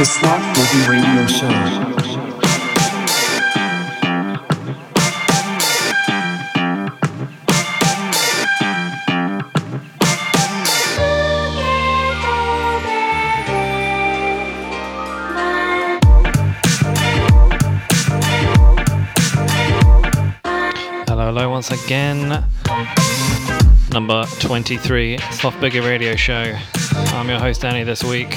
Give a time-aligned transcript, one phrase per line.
[0.00, 1.46] The Sloth Boogie Radio Show.
[21.08, 22.42] Hello, hello once again.
[23.92, 26.56] Number 23, Sloth Boogie Radio Show.
[27.12, 28.34] I'm your host, Danny, this week.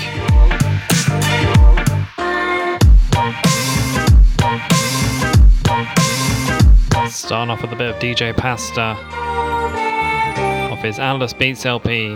[7.33, 8.95] Starting off with a bit of DJ Pasta
[10.71, 12.15] off his Atlas Beats LP.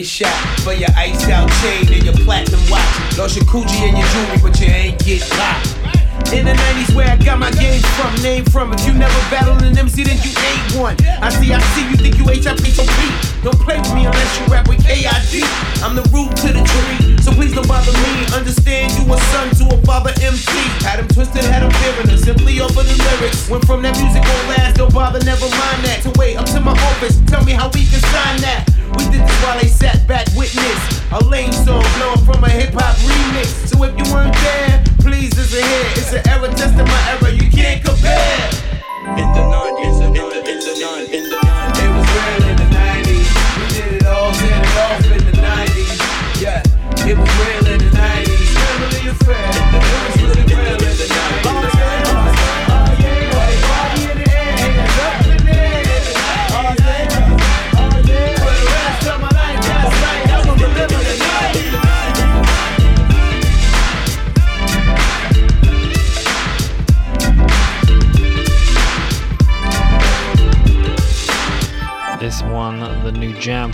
[0.00, 3.18] Get shot for your ice out chain and your platinum watch.
[3.18, 5.60] Lost your coochie and your jewelry, but you ain't get caught.
[6.32, 8.72] In the 90s where I got my game from, name from.
[8.72, 10.96] If you never battled an MC, then you ain't one.
[11.20, 12.64] I see, I see, you think you HIP.
[13.44, 15.44] Don't play with me unless you rap with KID.
[15.84, 18.24] I'm the root to the tree, so please don't bother me.
[18.32, 20.48] Understand you a son to a father MC.
[20.80, 23.50] Had him twisted, had him fearing simply over the lyrics.
[23.50, 26.00] Went from that music won't last, don't bother, never mind that.
[26.04, 28.69] To wait up to my office, tell me how we can sign that.
[29.00, 31.02] We did this while they sat back, witness.
[31.12, 33.68] A lame song blown from a hip hop remix.
[33.68, 35.90] So if you weren't there, please listen here.
[35.96, 38.59] It's an era testing my era, you can't compare.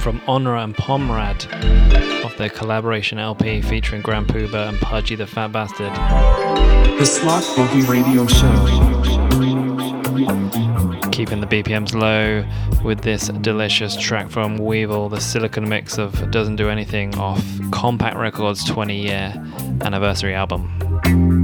[0.06, 1.52] From Honora and Pomrad
[2.24, 5.92] of their collaboration LP featuring Grand Puba and Pudgee tha Phat Bastard.
[6.96, 8.54] The Sloth Boogie Radio Show.
[11.10, 12.44] Keeping the BPMs low
[12.84, 18.16] with this delicious track from Weevil, the silicon mix of Doesn't Do Anything off Compact
[18.16, 19.34] Records 20 year
[19.80, 21.35] anniversary album.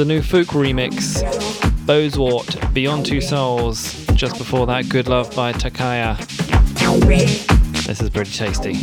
[0.00, 1.20] A new Fook remix.
[1.84, 4.06] Bozwart, Beyond Two Souls.
[4.14, 6.16] Just before that, Good Love by Takaya.
[7.86, 8.74] This is pretty tasty.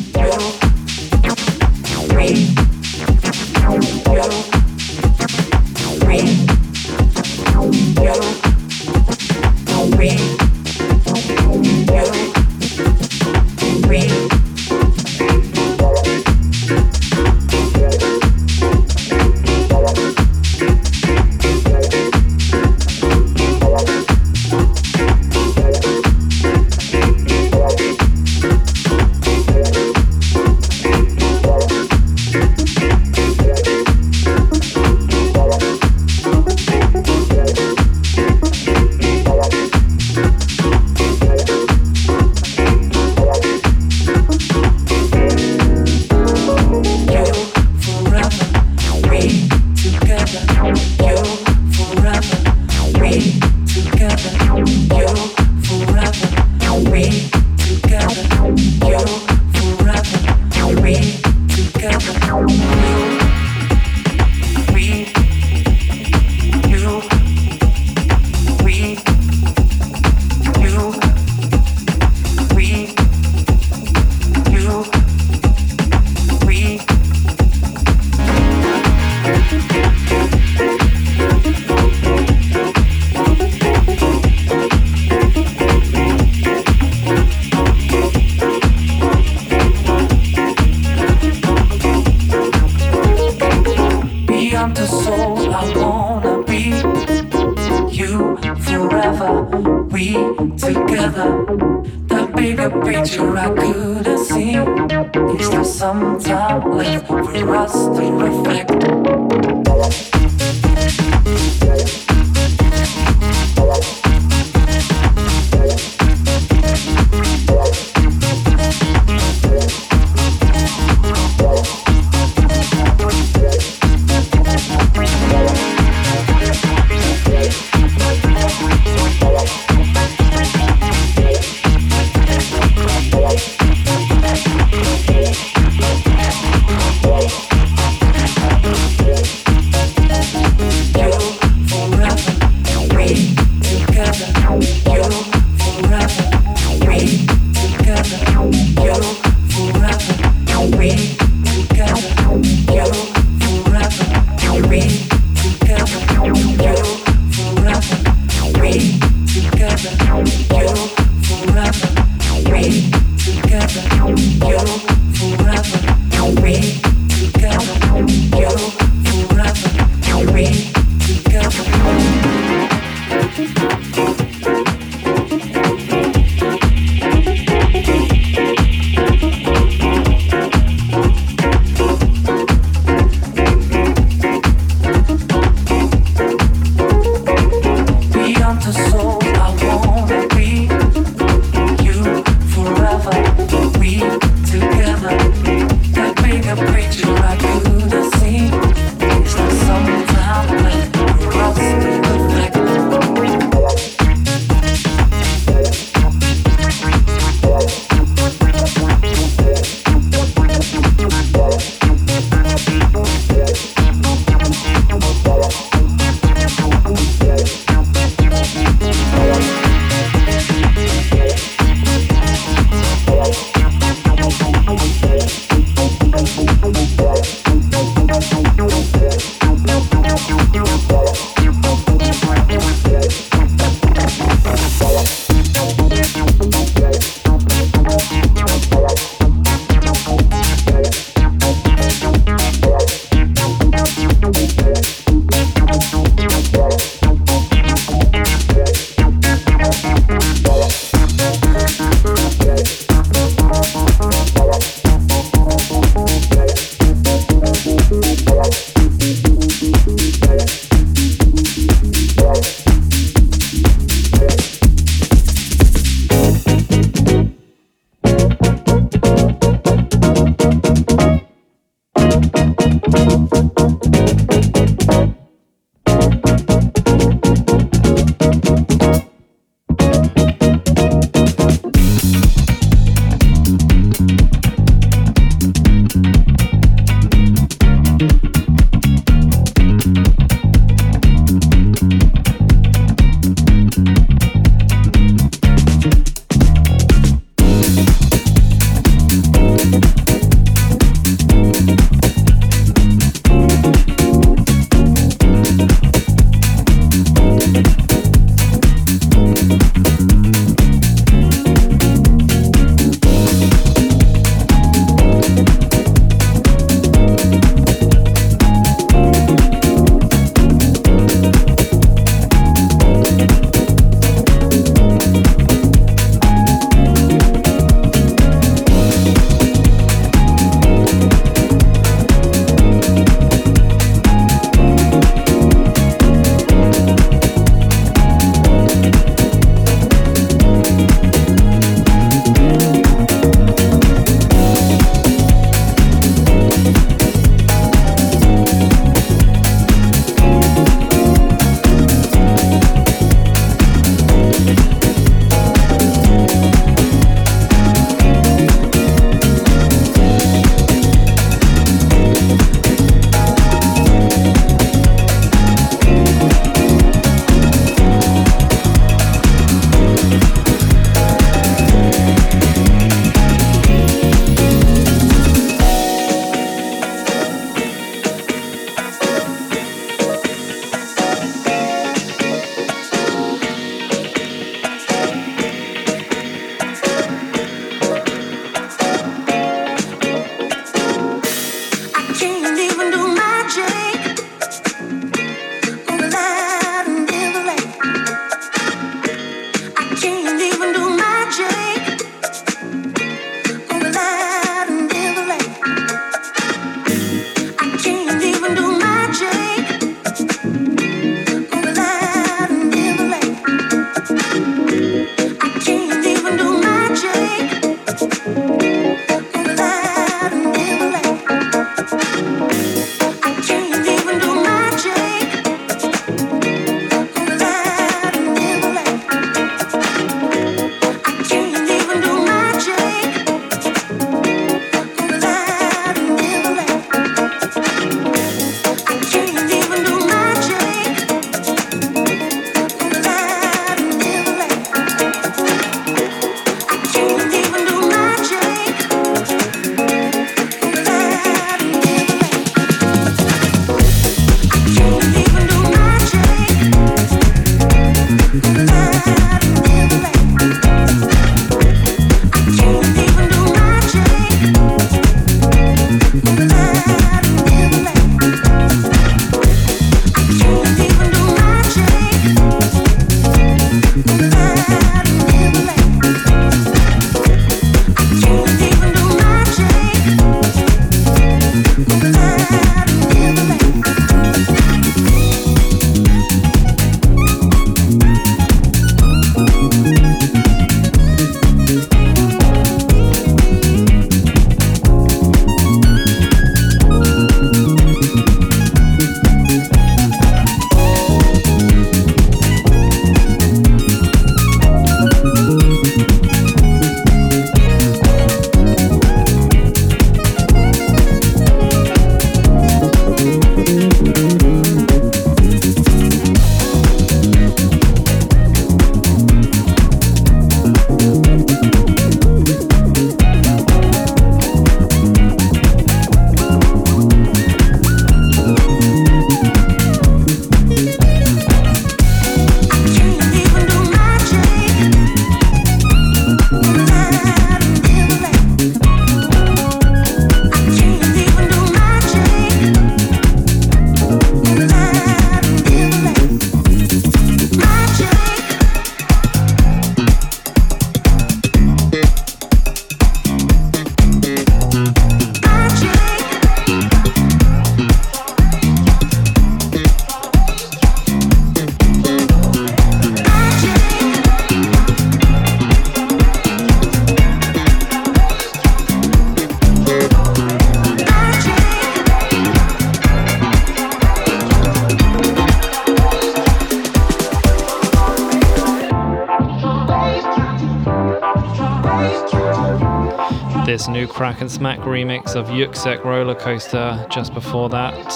[584.18, 587.06] Crack and Smack remix of Yuksek Roller Coaster.
[587.08, 588.10] Just before that,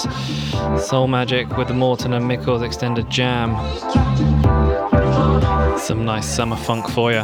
[0.80, 3.54] Soul Magic with the Morton and Mickles extended jam.
[5.78, 7.22] Some nice summer funk for you.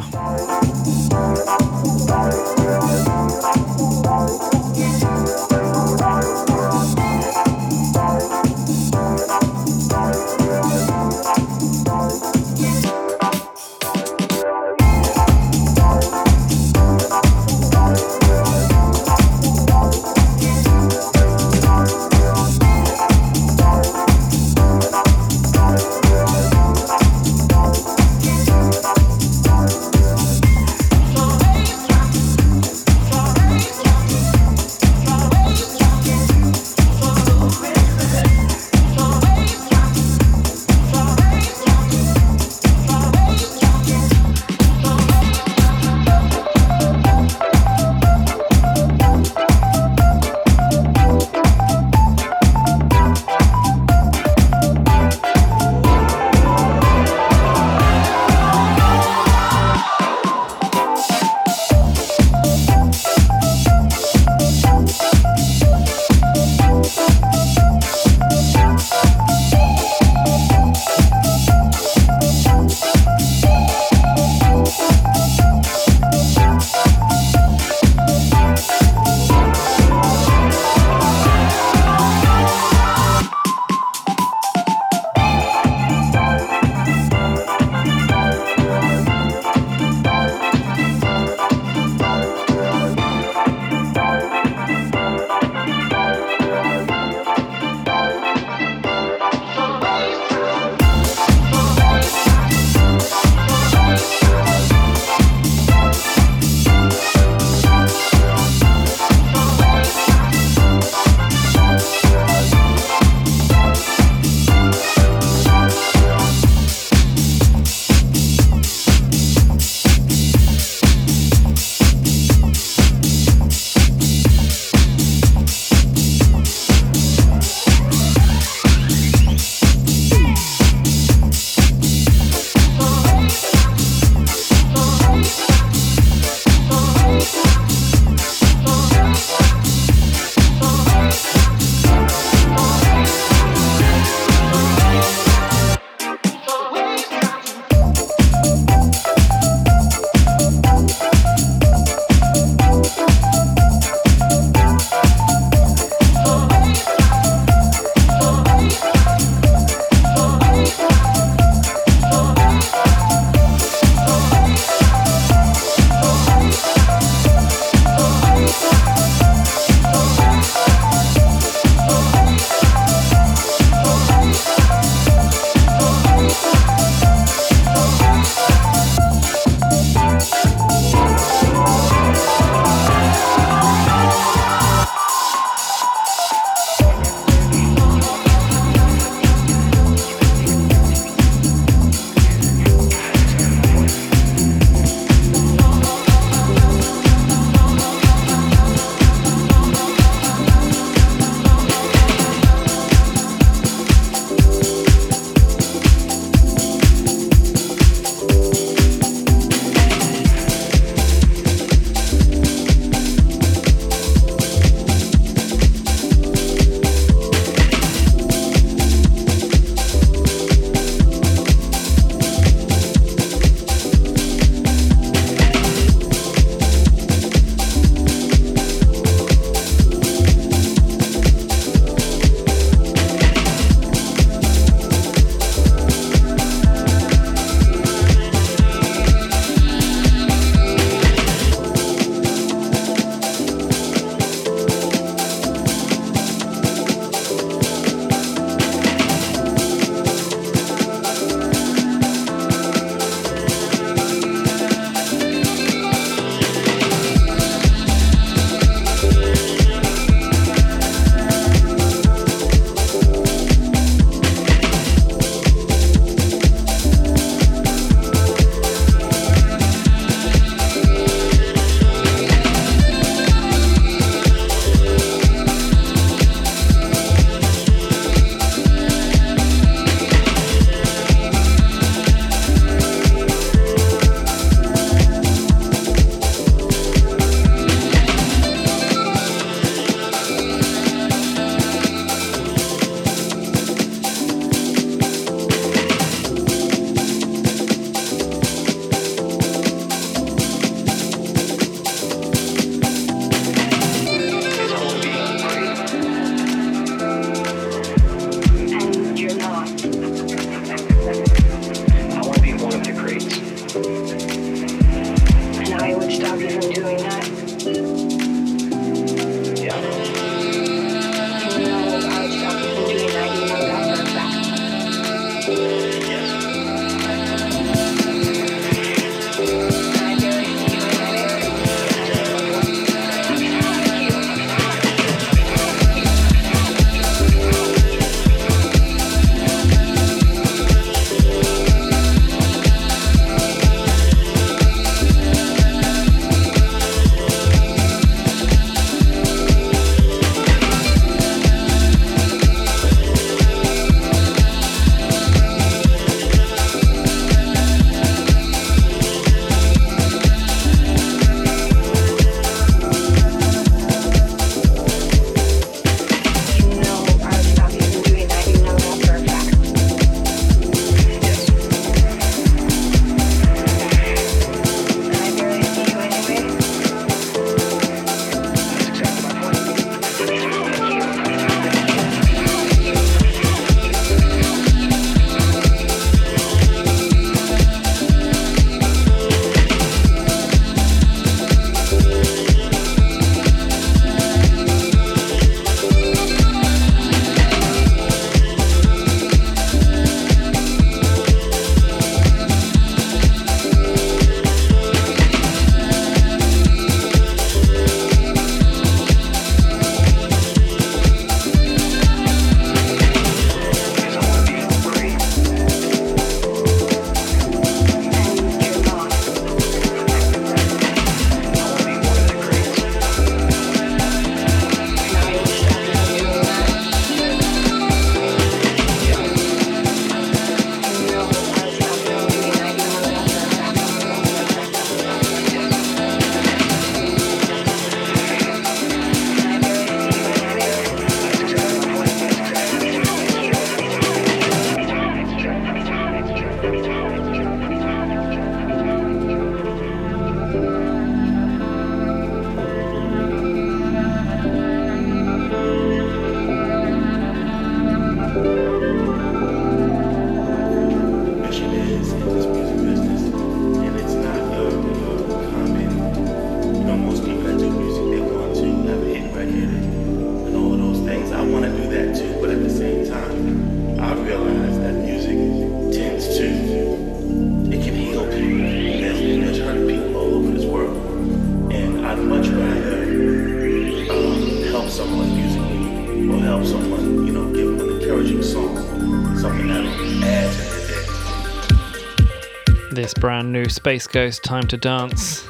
[493.39, 495.47] brand new Space Ghost Time to Dance.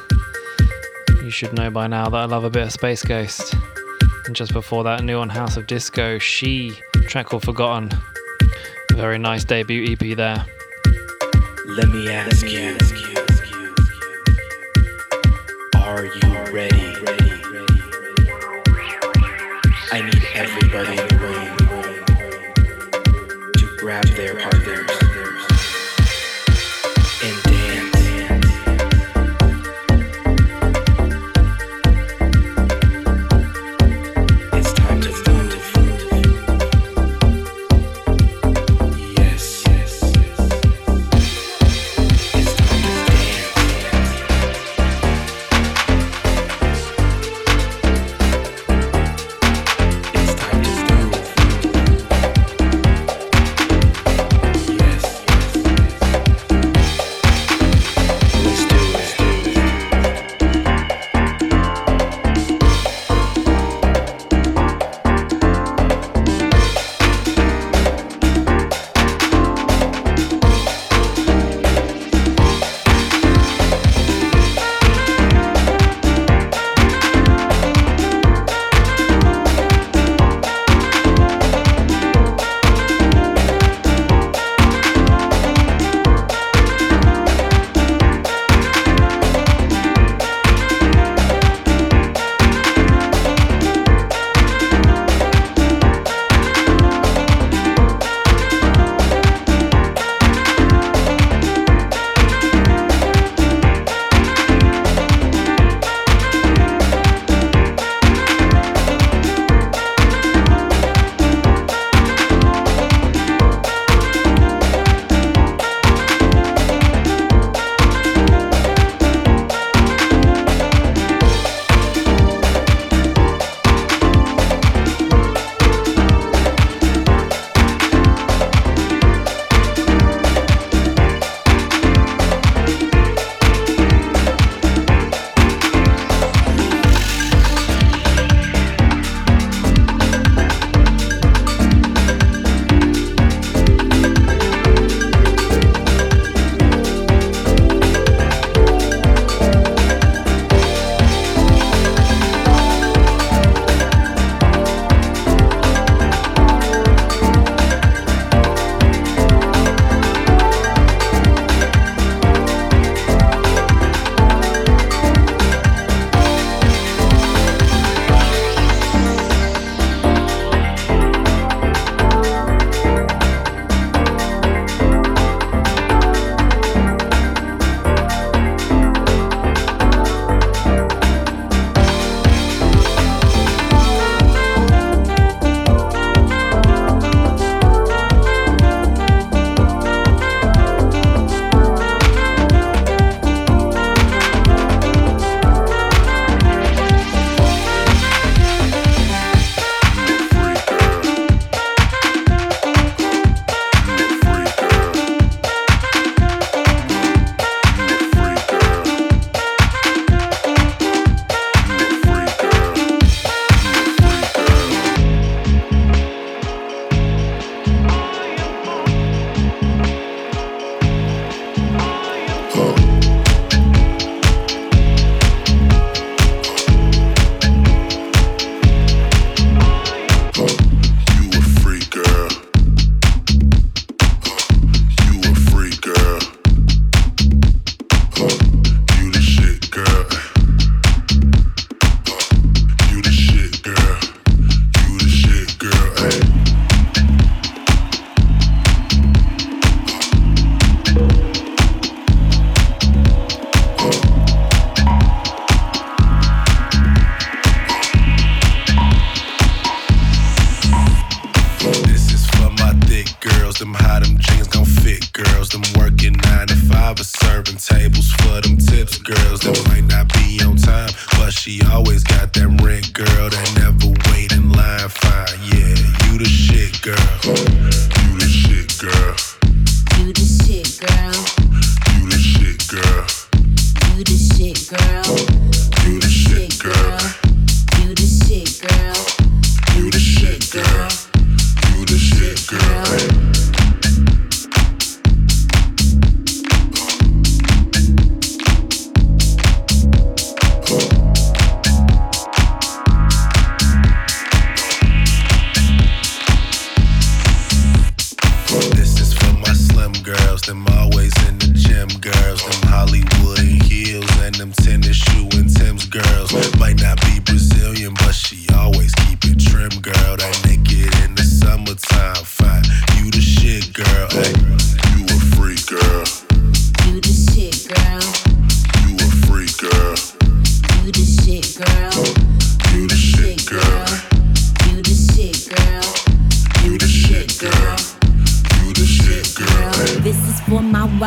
[1.22, 3.54] You should know by now that I love a bit of Space Ghost.
[4.26, 7.90] And just before that, new on House of Disco, She, track called Forgotten.
[8.92, 10.44] Very nice debut EP there.
[11.66, 13.07] Let me ask you.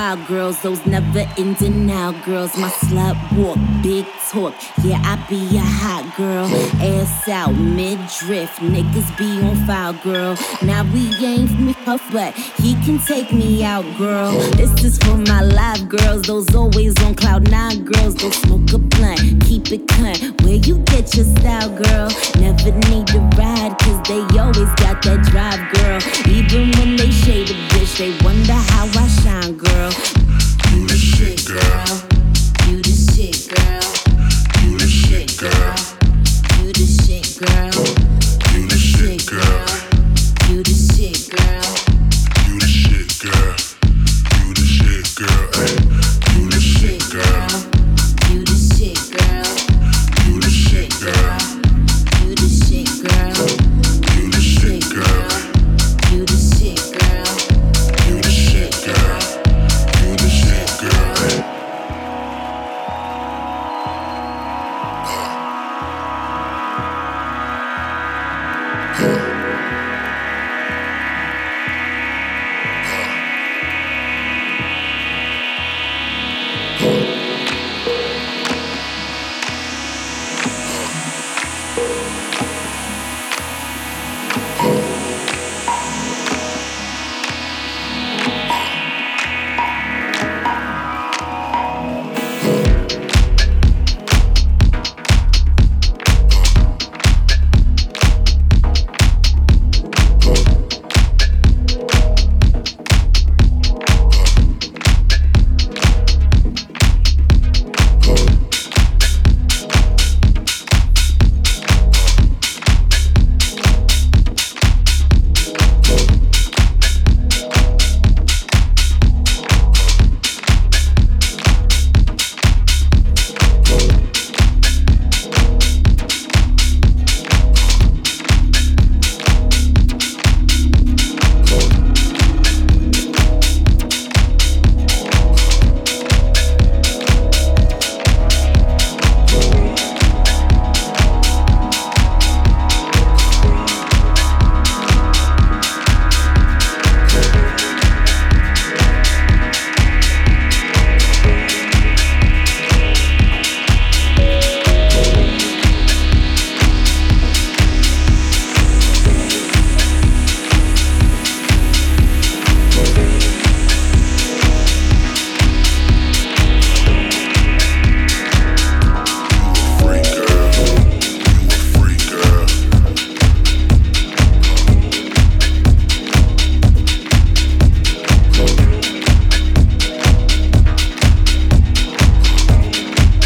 [0.01, 2.57] Wild girls, those never ending now girls.
[2.57, 6.45] My slut walk, big Yeah, I be a hot girl.
[6.81, 8.59] Ass out, mid drift.
[8.61, 10.37] Niggas be on file, girl.
[10.61, 14.31] Now we ain't me puff, but he can take me out, girl.
[14.55, 18.15] This is for my live girls, those always on cloud nine girls.
[18.15, 20.41] Don't smoke a blunt, keep it cunt.
[20.43, 22.07] Where you get your style, girl?
[22.39, 25.99] Never need to ride, cause they always got that drive, girl.
[26.31, 29.91] Even when they shade a bitch, they wonder how I shine, girl.
[30.71, 32.10] You the shit, girl.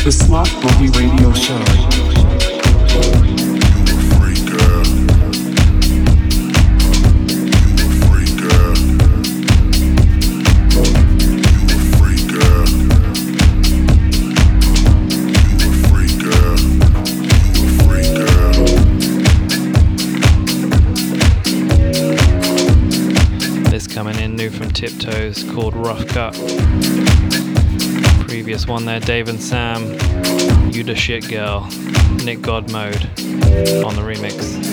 [0.05, 0.19] You a
[17.81, 18.65] free girl.
[23.71, 26.35] This coming in new from Tiptoes called Rough Cut.
[28.45, 29.81] Previous one there, Dave and Sam.
[30.71, 31.67] You the shit girl.
[32.23, 33.01] Nick God mode
[33.83, 34.64] on the remix.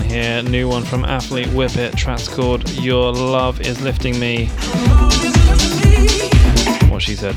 [0.00, 0.42] Here.
[0.42, 1.94] New one from Athlete Whippet.
[1.94, 4.46] Track's called Your Love Is Lifting Me.
[6.88, 7.34] What she said.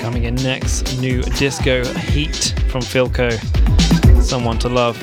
[0.00, 3.30] Coming in next, new disco heat from Philco.
[4.20, 5.00] Someone to love.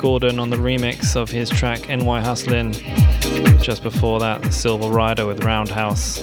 [0.00, 2.72] Gordon on the remix of his track NY Hustlin'.
[3.60, 6.22] Just before that, the Silver Rider with Roundhouse.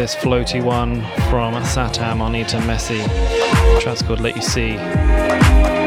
[0.00, 3.06] This floaty one from Satam on Ita Messi.
[3.74, 5.79] The track's called Let You See.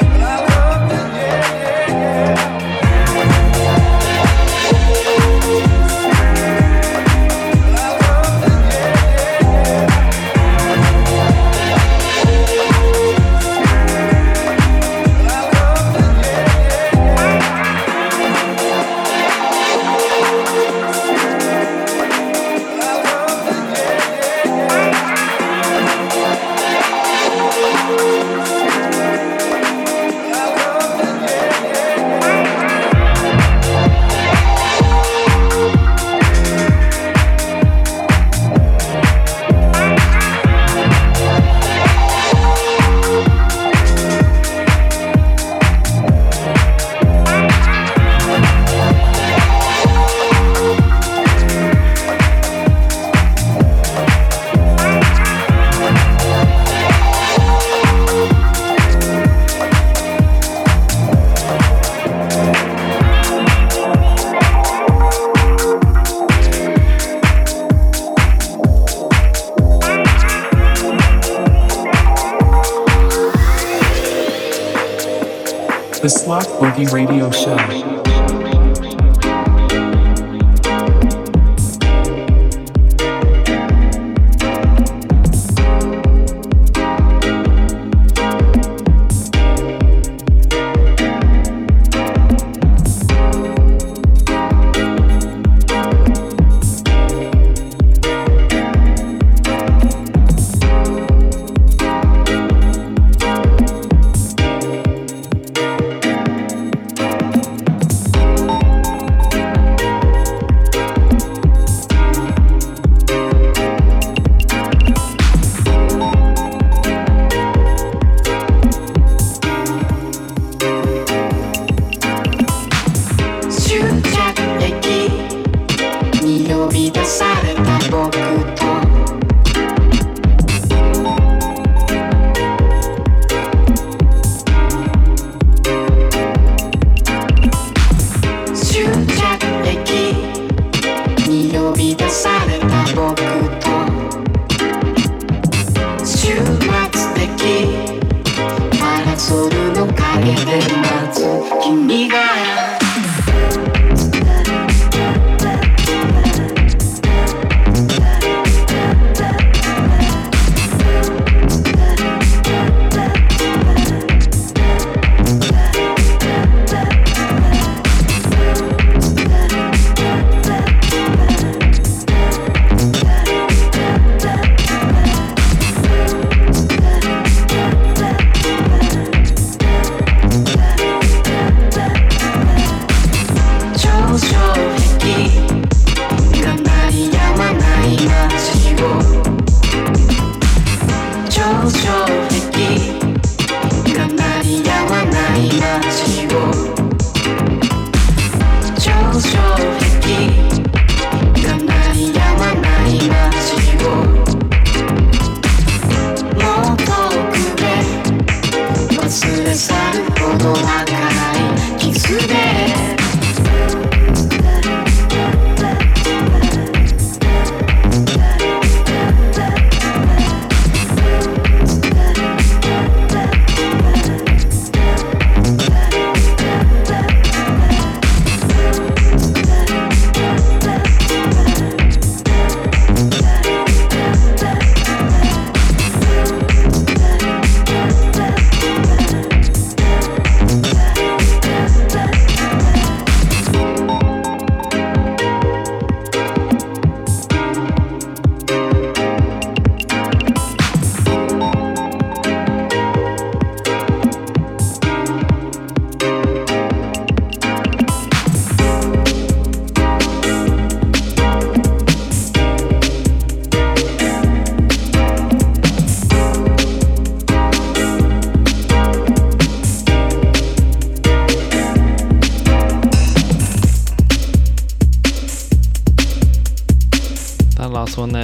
[76.64, 77.73] Boogie Radio Show.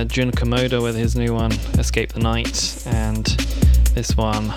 [0.09, 3.25] Jun Komodo with his new one, Escape the Night, and
[3.93, 4.51] this one,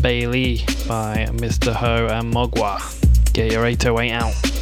[0.00, 1.74] Bailey by Mr.
[1.74, 2.80] Ho and Mogwa.
[3.34, 4.55] Get your 808 out.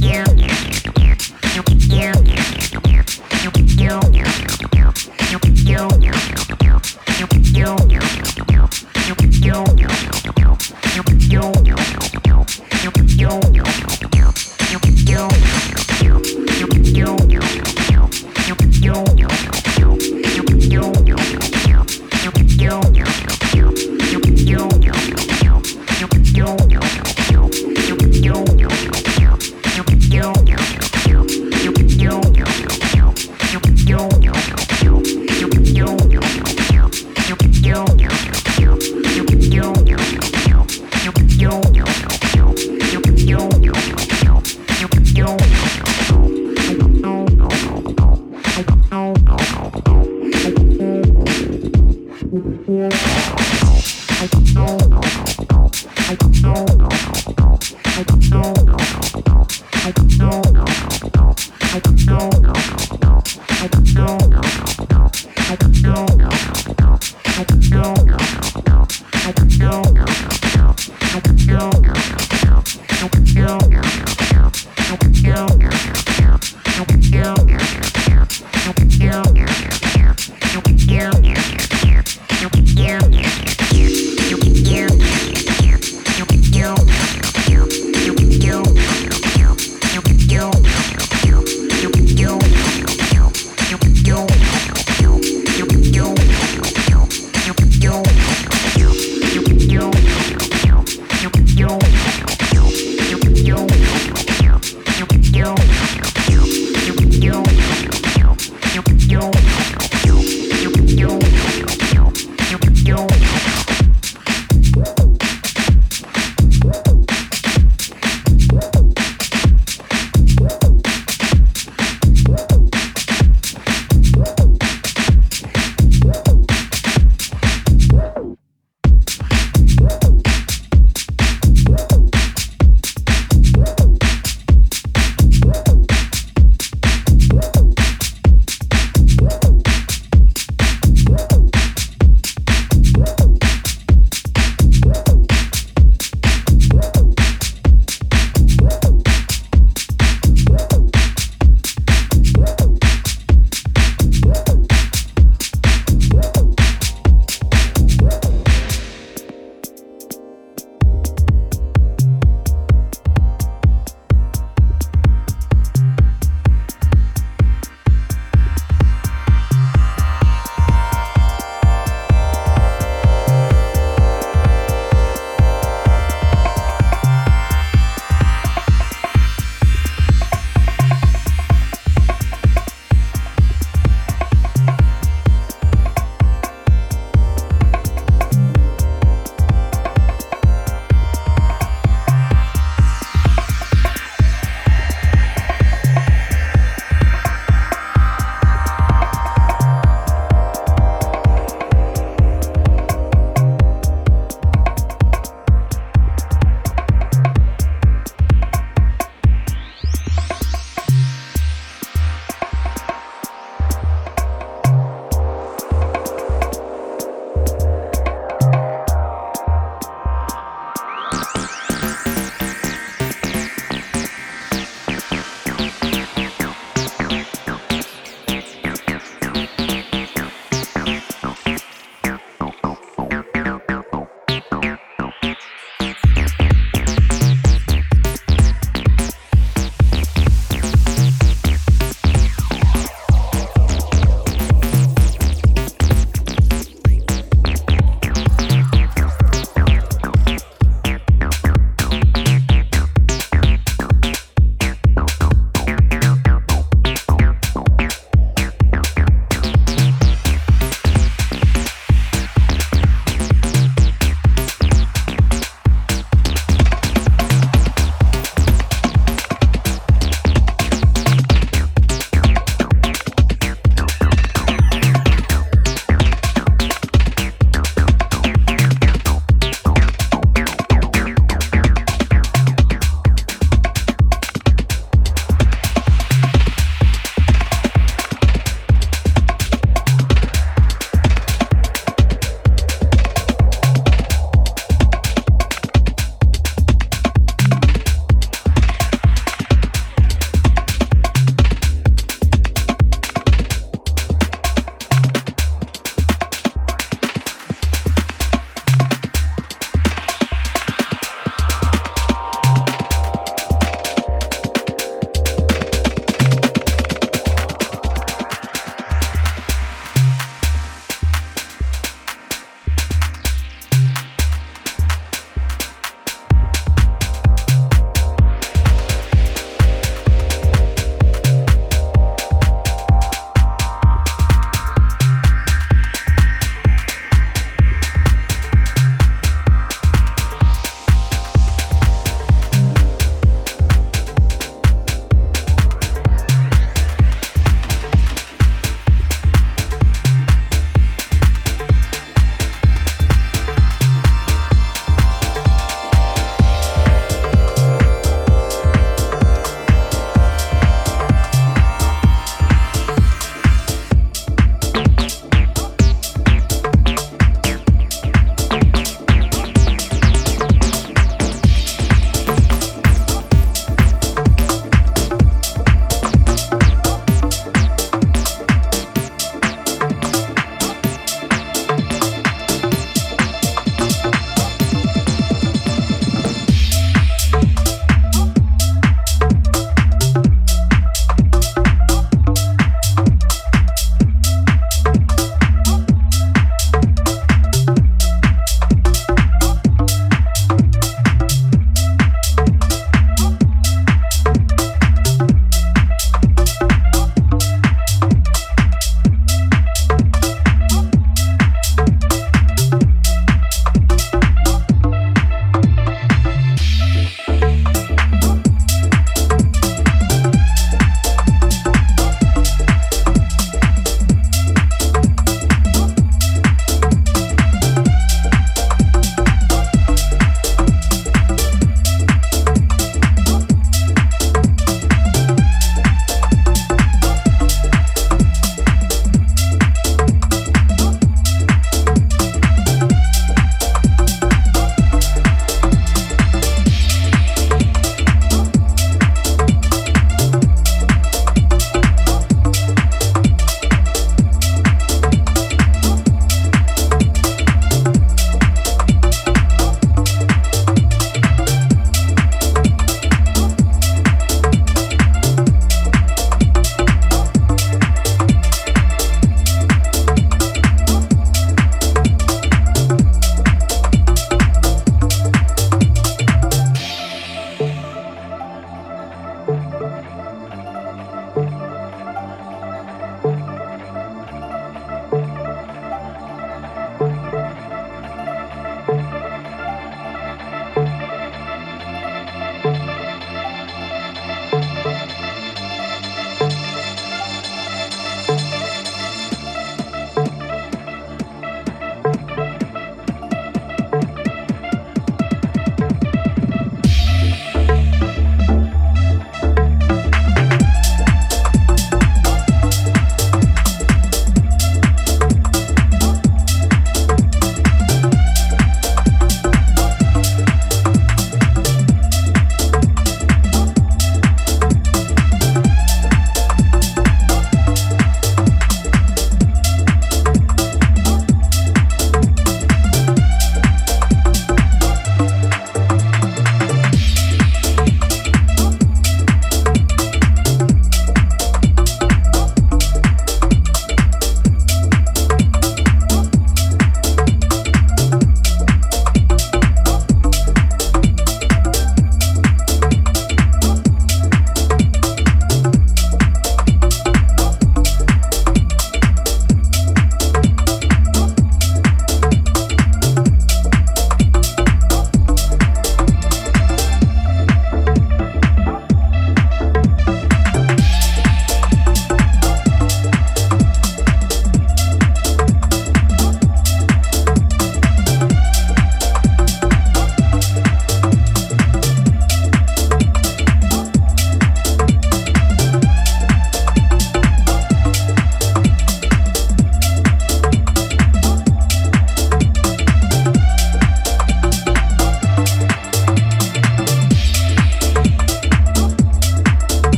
[0.00, 0.49] Yeah.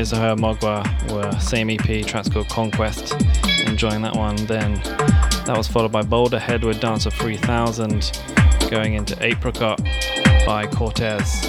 [0.00, 0.82] One Mogwa,
[1.12, 3.12] were same EP, track's called Conquest.
[3.66, 4.34] Enjoying that one.
[4.46, 4.76] Then
[5.44, 8.10] that was followed by Boulder Head with Dancer 3000,
[8.70, 9.78] going into Apricot
[10.46, 11.44] by Cortez.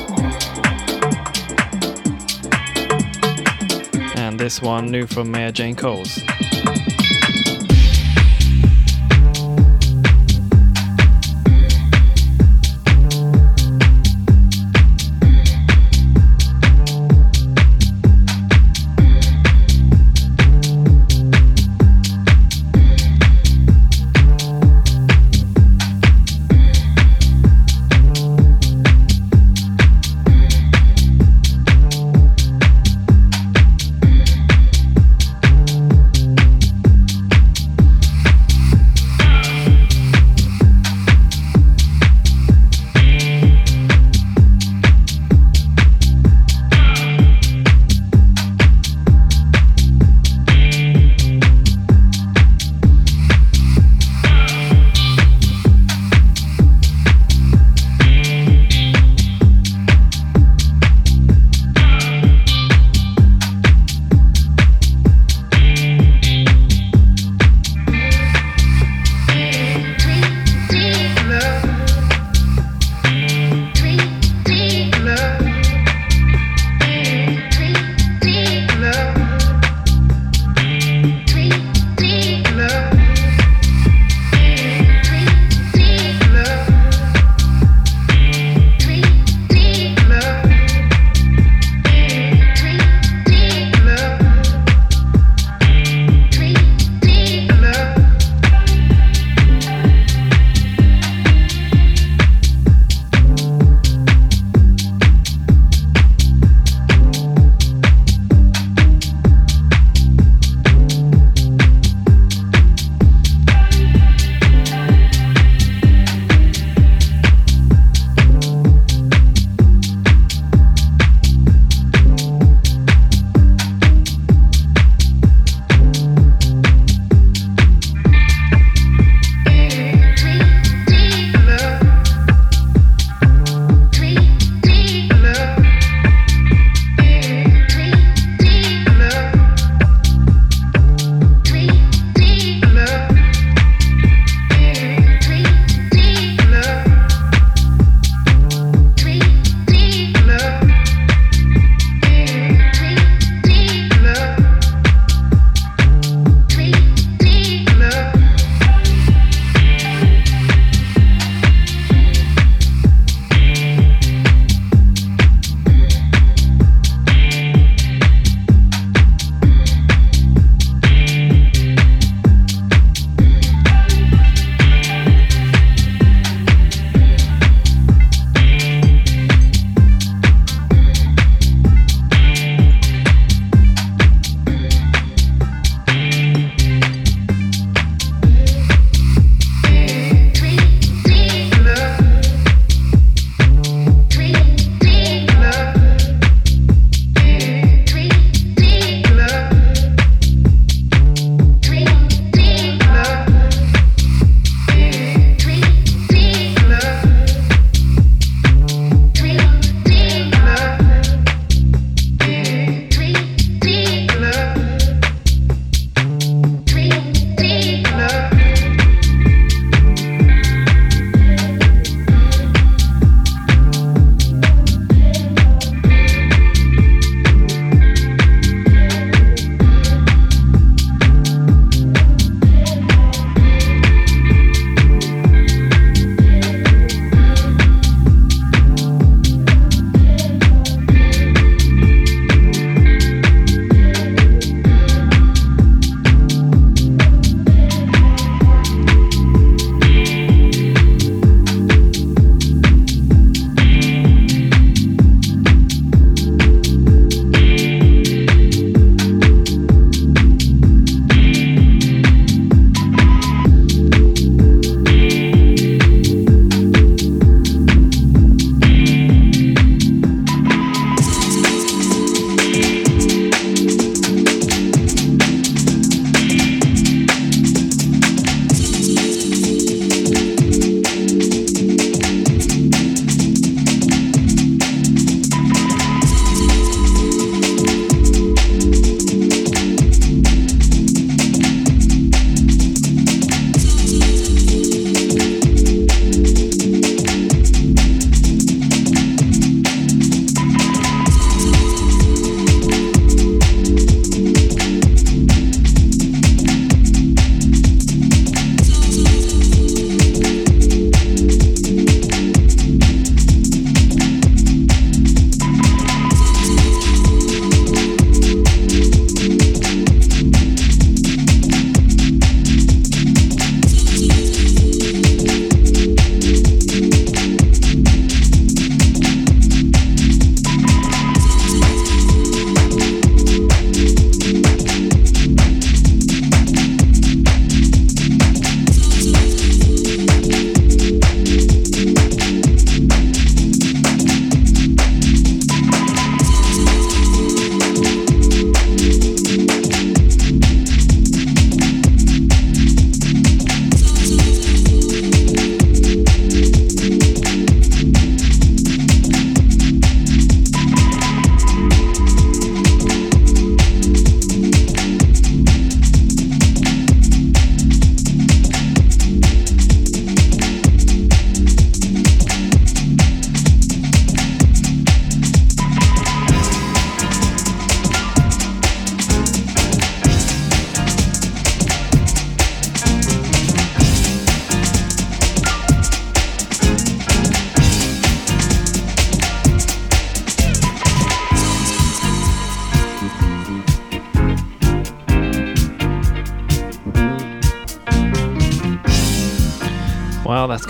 [4.17, 6.19] And this one new from Mayor Jane Coles.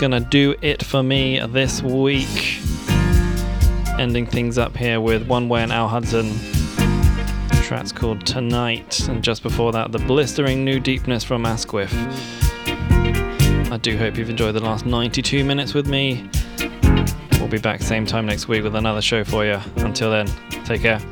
[0.02, 2.58] That's gonna do it for me this week.
[4.00, 6.30] Ending things up here with One Way and Al Hudson.
[6.30, 11.94] The track's called Tonight, and just before that, the blistering new deepness from Asquith.
[13.70, 16.28] I do hope you've enjoyed the last 92 minutes with me.
[17.38, 19.60] We'll be back same time next week with another show for you.
[19.76, 20.26] Until then,
[20.64, 21.11] take care.